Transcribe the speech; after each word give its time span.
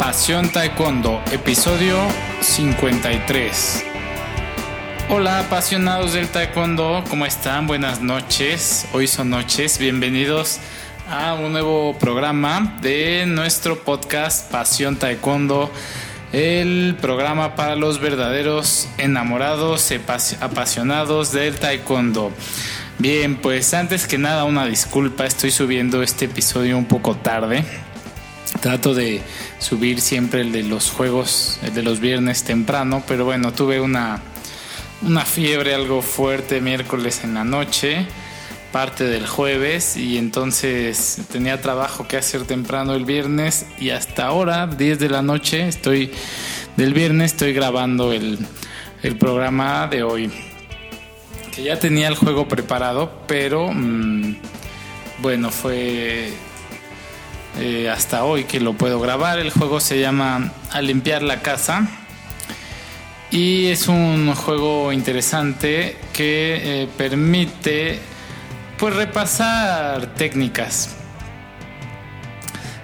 Pasión 0.00 0.50
Taekwondo, 0.50 1.22
episodio 1.30 1.98
53. 2.40 3.84
Hola 5.10 5.40
apasionados 5.40 6.14
del 6.14 6.26
Taekwondo, 6.28 7.04
¿cómo 7.10 7.26
están? 7.26 7.66
Buenas 7.66 8.00
noches, 8.00 8.86
hoy 8.94 9.06
son 9.06 9.28
noches, 9.28 9.76
bienvenidos 9.78 10.58
a 11.10 11.34
un 11.34 11.52
nuevo 11.52 11.98
programa 11.98 12.78
de 12.80 13.26
nuestro 13.26 13.80
podcast 13.80 14.50
Pasión 14.50 14.96
Taekwondo, 14.96 15.70
el 16.32 16.96
programa 16.98 17.54
para 17.54 17.76
los 17.76 18.00
verdaderos 18.00 18.88
enamorados, 18.96 19.92
apasionados 20.40 21.30
del 21.30 21.58
Taekwondo. 21.58 22.32
Bien, 22.98 23.36
pues 23.36 23.74
antes 23.74 24.06
que 24.06 24.16
nada 24.16 24.44
una 24.44 24.64
disculpa, 24.64 25.26
estoy 25.26 25.50
subiendo 25.50 26.02
este 26.02 26.24
episodio 26.24 26.78
un 26.78 26.86
poco 26.86 27.16
tarde. 27.16 27.64
Trato 28.60 28.94
de 28.94 29.22
subir 29.58 30.00
siempre 30.00 30.42
el 30.42 30.52
de 30.52 30.62
los 30.62 30.90
juegos, 30.90 31.58
el 31.62 31.74
de 31.74 31.82
los 31.82 32.00
viernes 32.00 32.44
temprano, 32.44 33.02
pero 33.08 33.24
bueno, 33.24 33.52
tuve 33.52 33.80
una, 33.80 34.20
una 35.02 35.24
fiebre 35.24 35.74
algo 35.74 36.02
fuerte 36.02 36.60
miércoles 36.60 37.22
en 37.24 37.34
la 37.34 37.44
noche, 37.44 38.06
parte 38.70 39.04
del 39.04 39.26
jueves, 39.26 39.96
y 39.96 40.18
entonces 40.18 41.20
tenía 41.32 41.60
trabajo 41.62 42.06
que 42.06 42.18
hacer 42.18 42.44
temprano 42.44 42.94
el 42.94 43.06
viernes 43.06 43.66
y 43.78 43.90
hasta 43.90 44.26
ahora, 44.26 44.66
10 44.66 44.98
de 44.98 45.08
la 45.08 45.22
noche, 45.22 45.66
estoy 45.66 46.10
del 46.76 46.92
viernes, 46.92 47.32
estoy 47.32 47.54
grabando 47.54 48.12
el, 48.12 48.38
el 49.02 49.16
programa 49.16 49.86
de 49.88 50.02
hoy 50.02 50.30
que 51.50 51.62
ya 51.62 51.78
tenía 51.78 52.08
el 52.08 52.14
juego 52.14 52.46
preparado, 52.46 53.22
pero 53.26 53.72
mm, 53.72 54.36
bueno, 55.22 55.50
fue 55.50 56.32
eh, 57.60 57.90
hasta 57.90 58.24
hoy 58.24 58.44
que 58.44 58.58
lo 58.58 58.72
puedo 58.72 58.98
grabar. 59.00 59.38
El 59.38 59.50
juego 59.50 59.80
se 59.80 60.00
llama 60.00 60.52
A 60.70 60.80
limpiar 60.80 61.22
la 61.22 61.42
casa 61.42 61.88
y 63.30 63.66
es 63.66 63.86
un 63.86 64.34
juego 64.34 64.92
interesante 64.92 65.96
que 66.12 66.82
eh, 66.82 66.88
permite 66.96 68.00
pues 68.78 68.96
repasar 68.96 70.14
técnicas. 70.14 70.96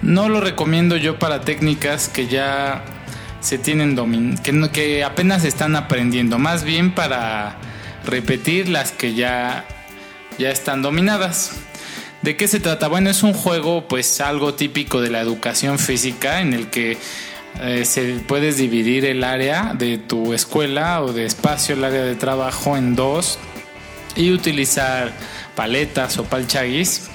No 0.00 0.28
lo 0.28 0.40
recomiendo 0.40 0.96
yo 0.96 1.18
para 1.18 1.42
técnicas 1.42 2.08
que 2.08 2.26
ya 2.26 2.82
se 3.40 3.58
tienen 3.58 3.94
domin 3.94 4.38
que, 4.38 4.70
que 4.72 5.04
apenas 5.04 5.44
están 5.44 5.76
aprendiendo, 5.76 6.38
más 6.38 6.64
bien 6.64 6.94
para 6.94 7.56
repetir 8.04 8.68
las 8.68 8.90
que 8.90 9.14
ya, 9.14 9.64
ya 10.38 10.50
están 10.50 10.82
dominadas. 10.82 11.52
¿De 12.22 12.36
qué 12.36 12.46
se 12.46 12.60
trata? 12.60 12.86
Bueno, 12.86 13.10
es 13.10 13.24
un 13.24 13.32
juego 13.32 13.88
pues 13.88 14.20
algo 14.20 14.54
típico 14.54 15.00
de 15.00 15.10
la 15.10 15.20
educación 15.20 15.80
física 15.80 16.40
en 16.40 16.54
el 16.54 16.70
que 16.70 16.96
eh, 17.60 17.84
se 17.84 18.20
puedes 18.28 18.56
dividir 18.56 19.04
el 19.04 19.24
área 19.24 19.74
de 19.74 19.98
tu 19.98 20.32
escuela 20.32 21.02
o 21.02 21.12
de 21.12 21.26
espacio, 21.26 21.74
el 21.74 21.82
área 21.82 22.04
de 22.04 22.14
trabajo 22.14 22.76
en 22.76 22.94
dos 22.94 23.40
y 24.14 24.30
utilizar 24.30 25.12
paletas 25.56 26.16
o 26.18 26.24
palchaguis 26.24 27.08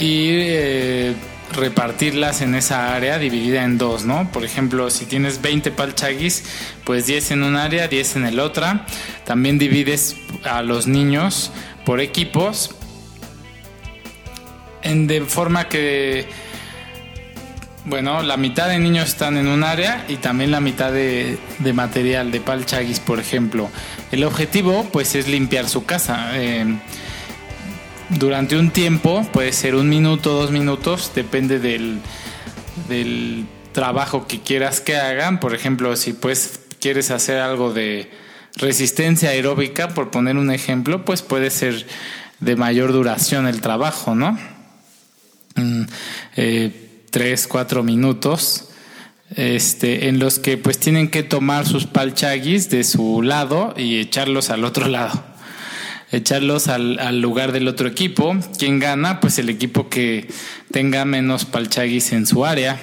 y 0.00 0.28
eh, 0.30 1.14
repartirlas 1.52 2.40
en 2.40 2.54
esa 2.54 2.94
área 2.94 3.18
dividida 3.18 3.64
en 3.64 3.76
dos, 3.76 4.06
¿no? 4.06 4.32
Por 4.32 4.46
ejemplo, 4.46 4.88
si 4.88 5.04
tienes 5.04 5.42
20 5.42 5.72
palchaguis, 5.72 6.44
pues 6.84 7.04
10 7.04 7.32
en 7.32 7.42
un 7.42 7.56
área, 7.56 7.86
10 7.86 8.16
en 8.16 8.24
el 8.24 8.40
otra. 8.40 8.86
También 9.26 9.58
divides 9.58 10.16
a 10.44 10.62
los 10.62 10.86
niños 10.86 11.50
por 11.84 12.00
equipos 12.00 12.74
de 14.94 15.22
forma 15.22 15.68
que 15.68 16.26
bueno, 17.88 18.22
la 18.22 18.36
mitad 18.36 18.68
de 18.68 18.78
niños 18.78 19.08
están 19.08 19.38
en 19.38 19.48
un 19.48 19.64
área 19.64 20.04
y 20.08 20.16
también 20.16 20.50
la 20.50 20.60
mitad 20.60 20.92
de, 20.92 21.38
material 21.72 22.30
de 22.30 22.40
palchaguis, 22.40 23.00
por 23.00 23.18
ejemplo. 23.18 23.70
El 24.12 24.24
objetivo, 24.24 24.86
pues, 24.92 25.14
es 25.14 25.26
limpiar 25.26 25.68
su 25.68 25.86
casa. 25.86 26.32
Eh, 26.34 26.66
durante 28.10 28.58
un 28.58 28.70
tiempo, 28.70 29.26
puede 29.32 29.52
ser 29.52 29.74
un 29.74 29.88
minuto, 29.88 30.34
dos 30.34 30.50
minutos, 30.50 31.12
depende 31.14 31.60
del, 31.60 32.00
del 32.90 33.46
trabajo 33.72 34.26
que 34.26 34.40
quieras 34.40 34.82
que 34.82 34.96
hagan. 34.96 35.40
Por 35.40 35.54
ejemplo, 35.54 35.96
si 35.96 36.12
pues 36.12 36.60
quieres 36.80 37.10
hacer 37.10 37.40
algo 37.40 37.72
de 37.72 38.10
resistencia 38.56 39.30
aeróbica, 39.30 39.88
por 39.88 40.10
poner 40.10 40.36
un 40.36 40.50
ejemplo, 40.50 41.06
pues 41.06 41.22
puede 41.22 41.48
ser 41.48 41.86
de 42.40 42.54
mayor 42.54 42.92
duración 42.92 43.46
el 43.46 43.62
trabajo, 43.62 44.14
¿no? 44.14 44.38
Mm, 45.58 45.82
eh, 46.36 47.04
tres, 47.10 47.46
cuatro 47.46 47.82
minutos. 47.82 48.64
Este, 49.36 50.08
en 50.08 50.18
los 50.18 50.38
que 50.38 50.56
pues 50.56 50.78
tienen 50.78 51.10
que 51.10 51.22
tomar 51.22 51.66
sus 51.66 51.86
palchaguis 51.86 52.70
de 52.70 52.82
su 52.82 53.20
lado 53.20 53.74
y 53.76 53.98
echarlos 53.98 54.48
al 54.48 54.64
otro 54.64 54.88
lado 54.88 55.22
echarlos 56.10 56.68
al, 56.68 57.20
lugar 57.20 57.52
del 57.52 57.68
otro 57.68 57.88
equipo. 57.88 58.36
¿Quién 58.58 58.78
gana? 58.78 59.20
Pues 59.20 59.38
el 59.38 59.48
equipo 59.48 59.88
que 59.88 60.28
tenga 60.70 61.04
menos 61.04 61.44
palchaguis 61.44 62.12
en 62.12 62.26
su 62.26 62.44
área. 62.44 62.80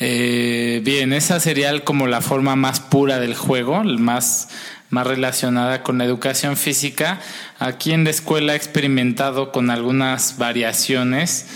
Eh, 0.00 0.80
bien, 0.84 1.12
esa 1.12 1.40
sería 1.40 1.84
como 1.84 2.06
la 2.06 2.20
forma 2.20 2.54
más 2.54 2.78
pura 2.78 3.18
del 3.18 3.34
juego, 3.34 3.82
más, 3.82 4.48
más 4.90 5.06
relacionada 5.06 5.82
con 5.82 5.98
la 5.98 6.04
educación 6.04 6.56
física. 6.56 7.20
Aquí 7.58 7.92
en 7.92 8.04
la 8.04 8.10
escuela 8.10 8.54
he 8.54 8.56
experimentado 8.56 9.52
con 9.52 9.70
algunas 9.70 10.38
variaciones 10.38 11.46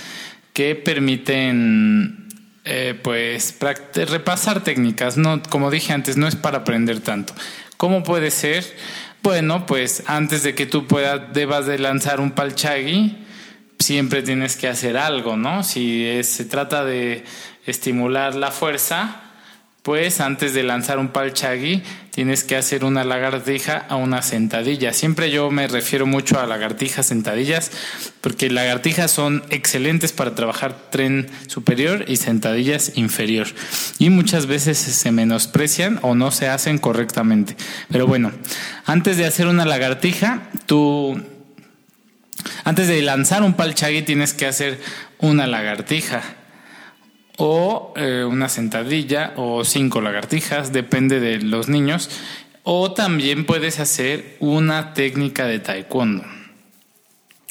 que 0.53 0.75
permiten 0.75 2.29
eh, 2.65 2.99
pues 3.03 3.57
repasar 3.95 4.63
técnicas. 4.63 5.17
No, 5.17 5.43
como 5.43 5.71
dije 5.71 5.93
antes, 5.93 6.17
no 6.17 6.29
es 6.29 6.37
para 6.37 6.59
aprender 6.59 7.01
tanto. 7.01 7.35
¿Cómo 7.77 8.03
puede 8.03 8.31
ser? 8.31 8.65
Bueno, 9.23 9.67
pues 9.67 10.05
antes 10.07 10.43
de 10.43 10.55
que 10.55 10.67
tú 10.67 10.87
puedas, 10.87 11.33
debas 11.33 11.67
de 11.67 11.79
lanzar 11.79 12.21
un 12.21 12.33
palchagui, 12.33 13.19
siempre 13.79 14.23
tienes 14.23 14.57
que 14.57 14.69
hacer 14.69 14.97
algo, 14.97 15.37
¿no? 15.37 15.63
Si 15.63 16.23
se 16.23 16.45
trata 16.45 16.85
de 16.85 17.25
estimular 17.67 18.35
la 18.35 18.51
fuerza, 18.51 19.32
pues 19.83 20.21
antes 20.21 20.55
de 20.55 20.63
lanzar 20.63 20.99
un 21.01 21.09
palchagui 21.09 21.83
tienes 22.11 22.45
que 22.45 22.57
hacer 22.57 22.85
una 22.85 23.03
lagartija 23.03 23.85
a 23.89 23.97
una 23.97 24.23
sentadilla. 24.23 24.93
Siempre 24.93 25.31
yo 25.31 25.51
me 25.51 25.67
refiero 25.67 26.07
mucho 26.07 26.39
a 26.39 26.47
lagartijas, 26.47 27.07
sentadillas, 27.07 27.73
porque 28.21 28.49
lagartijas 28.49 29.11
son 29.11 29.43
excelentes 29.51 30.13
para 30.13 30.37
trabajar 30.37 30.91
tren 30.91 31.29
superior 31.49 32.05
y 32.07 32.17
sentadillas 32.17 32.93
inferior. 32.95 33.49
Y 33.99 34.11
muchas 34.11 34.47
veces 34.47 34.79
se 34.79 35.11
menosprecian 35.11 35.99
o 36.03 36.15
no 36.15 36.31
se 36.31 36.49
hacen 36.49 36.79
correctamente. 36.79 37.57
Pero 37.91 38.07
bueno, 38.07 38.31
antes 38.87 39.17
de 39.17 39.27
hacer 39.27 39.47
una 39.47 39.65
lagartija, 39.65 40.43
tú... 40.67 41.21
Antes 42.65 42.89
de 42.89 43.03
lanzar 43.03 43.43
un 43.43 43.55
palchagui 43.55 44.03
tienes 44.03 44.35
que 44.35 44.47
hacer 44.47 44.81
una 45.19 45.47
lagartija 45.47 46.23
o 47.39 47.93
eh, 47.97 48.25
una 48.29 48.49
sentadilla 48.49 49.33
o 49.37 49.65
cinco 49.65 50.01
lagartijas, 50.01 50.73
depende 50.73 51.21
de 51.21 51.39
los 51.39 51.69
niños. 51.69 52.11
O 52.65 52.93
también 52.93 53.45
puedes 53.45 53.81
hacer 53.81 54.37
una 54.39 54.95
técnica 54.95 55.47
de 55.47 55.59
taekwondo. 55.59 56.25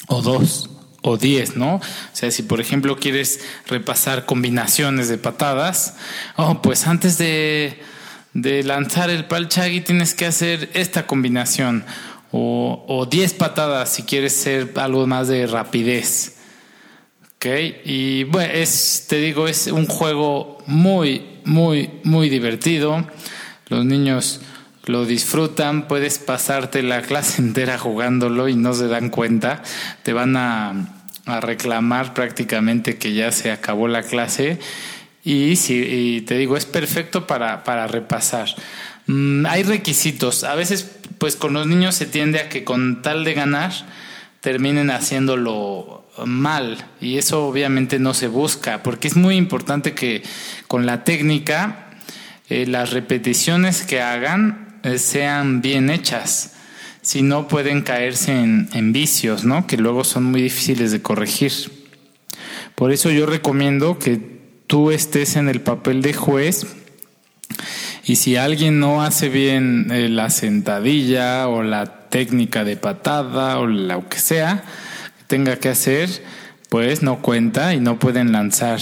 O 0.06 0.22
dos, 0.22 0.70
o 1.02 1.16
diez, 1.16 1.56
¿no? 1.56 1.76
O 1.76 1.80
sea, 2.12 2.30
si 2.30 2.42
por 2.42 2.60
ejemplo 2.60 2.96
quieres 2.96 3.40
repasar 3.66 4.24
combinaciones 4.24 5.08
de 5.08 5.18
patadas, 5.18 5.96
oh, 6.36 6.62
pues 6.62 6.86
antes 6.86 7.18
de, 7.18 7.82
de 8.32 8.62
lanzar 8.62 9.10
el 9.10 9.26
palchagui 9.26 9.80
tienes 9.82 10.14
que 10.14 10.26
hacer 10.26 10.70
esta 10.74 11.06
combinación. 11.06 11.84
O, 12.30 12.84
o 12.88 13.04
diez 13.04 13.34
patadas 13.34 13.92
si 13.92 14.04
quieres 14.04 14.34
ser 14.34 14.72
algo 14.76 15.06
más 15.06 15.28
de 15.28 15.46
rapidez. 15.46 16.36
Y 17.44 18.24
bueno, 18.24 18.52
es, 18.52 19.06
te 19.08 19.16
digo, 19.16 19.48
es 19.48 19.66
un 19.66 19.86
juego 19.86 20.58
muy, 20.66 21.22
muy, 21.44 21.90
muy 22.04 22.28
divertido. 22.28 23.04
Los 23.68 23.84
niños 23.84 24.40
lo 24.84 25.06
disfrutan, 25.06 25.88
puedes 25.88 26.18
pasarte 26.18 26.82
la 26.82 27.02
clase 27.02 27.42
entera 27.42 27.78
jugándolo 27.78 28.48
y 28.48 28.54
no 28.54 28.74
se 28.74 28.86
dan 28.86 29.10
cuenta. 29.10 29.62
Te 30.02 30.12
van 30.12 30.36
a, 30.36 30.98
reclamar 31.40 32.14
prácticamente 32.14 32.98
que 32.98 33.14
ya 33.14 33.30
se 33.30 33.52
acabó 33.52 33.86
la 33.88 34.02
clase. 34.02 34.58
Y, 35.24 35.56
si, 35.56 36.24
te 36.26 36.36
digo, 36.36 36.56
es 36.56 36.66
perfecto 36.66 37.26
para, 37.26 37.62
para 37.64 37.86
repasar. 37.86 38.48
Mm, 39.06 39.46
hay 39.46 39.62
requisitos. 39.62 40.44
A 40.44 40.54
veces, 40.54 40.90
pues 41.18 41.36
con 41.36 41.52
los 41.52 41.66
niños 41.66 41.94
se 41.94 42.06
tiende 42.06 42.40
a 42.40 42.48
que 42.48 42.64
con 42.64 43.02
tal 43.02 43.24
de 43.24 43.34
ganar, 43.34 43.72
terminen 44.42 44.90
haciéndolo 44.90 46.04
mal. 46.26 46.84
Y 47.00 47.16
eso 47.16 47.46
obviamente 47.46 47.98
no 47.98 48.12
se 48.12 48.26
busca 48.26 48.82
porque 48.82 49.08
es 49.08 49.16
muy 49.16 49.36
importante 49.36 49.94
que 49.94 50.22
con 50.66 50.84
la 50.84 51.04
técnica 51.04 51.88
eh, 52.50 52.66
las 52.66 52.90
repeticiones 52.90 53.82
que 53.82 54.02
hagan 54.02 54.80
eh, 54.82 54.98
sean 54.98 55.62
bien 55.62 55.88
hechas. 55.88 56.54
Si 57.00 57.22
no 57.22 57.48
pueden 57.48 57.82
caerse 57.82 58.32
en, 58.32 58.68
en 58.74 58.92
vicios 58.92 59.44
no 59.44 59.66
que 59.66 59.76
luego 59.76 60.04
son 60.04 60.24
muy 60.24 60.42
difíciles 60.42 60.90
de 60.90 61.00
corregir. 61.00 61.52
Por 62.74 62.92
eso 62.92 63.10
yo 63.10 63.26
recomiendo 63.26 63.98
que 63.98 64.20
tú 64.66 64.90
estés 64.90 65.36
en 65.36 65.48
el 65.48 65.60
papel 65.60 66.02
de 66.02 66.14
juez 66.14 66.66
y 68.04 68.16
si 68.16 68.36
alguien 68.36 68.80
no 68.80 69.02
hace 69.02 69.28
bien 69.28 69.88
eh, 69.92 70.08
la 70.08 70.30
sentadilla 70.30 71.48
o 71.48 71.62
la 71.62 72.08
técnica 72.08 72.64
de 72.64 72.76
patada 72.76 73.58
o 73.58 73.66
lo 73.66 74.08
que 74.08 74.18
sea 74.18 74.64
tenga 75.28 75.56
que 75.56 75.68
hacer, 75.68 76.10
pues 76.68 77.02
no 77.02 77.22
cuenta 77.22 77.74
y 77.74 77.80
no 77.80 77.98
pueden 77.98 78.32
lanzar 78.32 78.80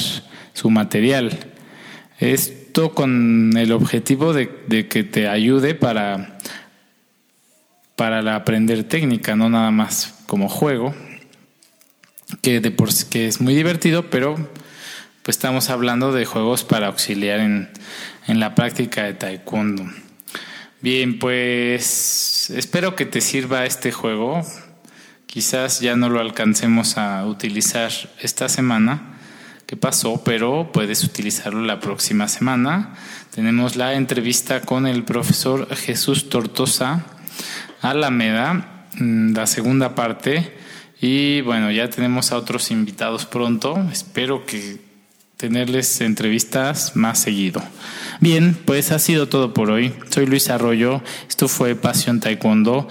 su 0.53 0.71
material. 0.71 1.39
Esto 2.19 2.93
con 2.93 3.57
el 3.57 3.73
objetivo 3.73 4.33
de, 4.33 4.49
que 4.89 5.05
te 5.05 5.29
ayude 5.29 5.75
para, 5.75 6.39
para 7.97 8.35
aprender 8.35 8.85
técnica, 8.85 9.37
no 9.37 9.49
nada 9.49 9.71
más 9.71 10.15
como 10.27 10.49
juego, 10.49 10.95
que, 12.43 12.61
de 12.61 12.71
por, 12.71 12.91
que 13.11 13.27
es 13.27 13.41
muy 13.41 13.55
divertido, 13.55 14.11
pero 14.11 14.37
estamos 15.31 15.71
hablando 15.71 16.13
de 16.13 16.27
juegos 16.27 16.65
para 16.65 16.89
auxiliar 16.89 17.41
en, 17.41 17.71
en 18.27 18.41
la 18.41 18.55
práctica 18.55 19.05
de 19.05 19.15
taekwondo. 19.15 19.85
Bien, 20.83 21.19
pues 21.19 22.51
espero 22.51 22.97
que 22.97 23.07
te 23.07 23.21
sirva 23.21 23.65
este 23.65 23.93
juego. 23.93 24.43
Quizás 25.27 25.81
ya 25.81 25.95
no 25.95 26.09
lo 26.09 26.21
alcancemos 26.21 26.99
a 26.99 27.25
utilizar 27.27 27.93
esta 28.21 28.49
semana 28.49 29.19
que 29.67 29.77
pasó, 29.77 30.25
pero 30.25 30.73
puedes 30.73 31.05
utilizarlo 31.05 31.61
la 31.61 31.79
próxima 31.79 32.27
semana. 32.27 32.95
Tenemos 33.33 33.77
la 33.77 33.95
entrevista 33.95 34.63
con 34.63 34.87
el 34.89 35.05
profesor 35.05 35.73
Jesús 35.77 36.29
Tortosa 36.29 37.07
Alameda, 37.81 38.89
mm, 38.99 39.33
la 39.35 39.47
segunda 39.47 39.95
parte. 39.95 40.57
Y 41.01 41.41
bueno, 41.43 41.71
ya 41.71 41.89
tenemos 41.89 42.33
a 42.33 42.37
otros 42.37 42.73
invitados 42.73 43.27
pronto. 43.27 43.79
Espero 43.93 44.45
que 44.45 44.90
tenerles 45.41 46.03
entrevistas 46.03 46.95
más 46.97 47.19
seguido. 47.19 47.63
Bien, 48.21 48.55
pues 48.67 48.93
ha 48.93 48.99
sido 48.99 49.27
todo 49.29 49.55
por 49.55 49.71
hoy. 49.71 49.95
Soy 50.11 50.27
Luis 50.27 50.51
Arroyo, 50.51 51.03
esto 51.29 51.49
fue 51.49 51.75
Pasión 51.75 52.21
Taekwondo. 52.21 52.89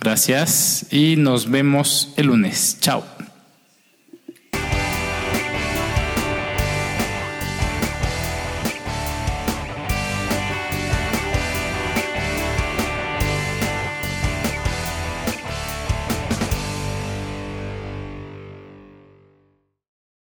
Gracias 0.00 0.86
y 0.90 1.14
nos 1.16 1.48
vemos 1.48 2.12
el 2.16 2.26
lunes. 2.26 2.78
Chao. 2.80 3.21